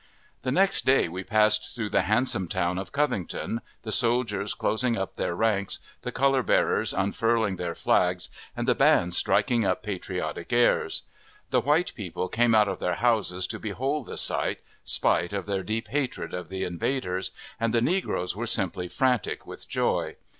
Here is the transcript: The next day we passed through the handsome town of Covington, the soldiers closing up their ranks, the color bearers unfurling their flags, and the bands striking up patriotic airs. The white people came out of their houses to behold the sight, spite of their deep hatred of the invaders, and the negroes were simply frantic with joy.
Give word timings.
The 0.41 0.51
next 0.51 0.83
day 0.87 1.07
we 1.07 1.23
passed 1.23 1.75
through 1.75 1.91
the 1.91 2.01
handsome 2.01 2.47
town 2.47 2.79
of 2.79 2.91
Covington, 2.91 3.61
the 3.83 3.91
soldiers 3.91 4.55
closing 4.55 4.97
up 4.97 5.13
their 5.15 5.35
ranks, 5.35 5.77
the 6.01 6.11
color 6.11 6.41
bearers 6.41 6.91
unfurling 6.91 7.57
their 7.57 7.75
flags, 7.75 8.27
and 8.57 8.67
the 8.67 8.73
bands 8.73 9.15
striking 9.15 9.63
up 9.63 9.83
patriotic 9.83 10.51
airs. 10.51 11.03
The 11.51 11.61
white 11.61 11.93
people 11.93 12.29
came 12.29 12.55
out 12.55 12.67
of 12.67 12.79
their 12.79 12.95
houses 12.95 13.45
to 13.49 13.59
behold 13.59 14.07
the 14.07 14.17
sight, 14.17 14.61
spite 14.83 15.33
of 15.33 15.45
their 15.45 15.61
deep 15.61 15.89
hatred 15.89 16.33
of 16.33 16.49
the 16.49 16.63
invaders, 16.63 17.29
and 17.59 17.71
the 17.71 17.79
negroes 17.79 18.35
were 18.35 18.47
simply 18.47 18.87
frantic 18.87 19.45
with 19.45 19.67
joy. 19.69 20.15